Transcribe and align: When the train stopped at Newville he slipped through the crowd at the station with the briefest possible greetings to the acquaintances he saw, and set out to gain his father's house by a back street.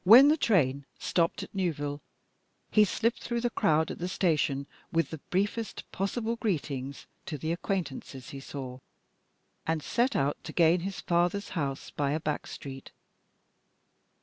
When 0.03 0.29
the 0.29 0.35
train 0.35 0.87
stopped 0.97 1.43
at 1.43 1.53
Newville 1.53 2.01
he 2.71 2.85
slipped 2.85 3.21
through 3.21 3.41
the 3.41 3.51
crowd 3.51 3.91
at 3.91 3.99
the 3.99 4.07
station 4.07 4.65
with 4.91 5.11
the 5.11 5.19
briefest 5.29 5.83
possible 5.91 6.37
greetings 6.37 7.05
to 7.27 7.37
the 7.37 7.51
acquaintances 7.51 8.31
he 8.31 8.39
saw, 8.39 8.79
and 9.67 9.83
set 9.83 10.15
out 10.15 10.43
to 10.45 10.53
gain 10.53 10.79
his 10.79 11.01
father's 11.01 11.49
house 11.49 11.91
by 11.91 12.13
a 12.13 12.19
back 12.19 12.47
street. 12.47 12.89